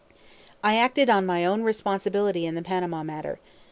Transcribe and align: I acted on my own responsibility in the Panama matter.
I 0.63 0.77
acted 0.77 1.11
on 1.11 1.27
my 1.27 1.45
own 1.45 1.61
responsibility 1.61 2.47
in 2.47 2.55
the 2.55 2.63
Panama 2.63 3.03
matter. 3.03 3.37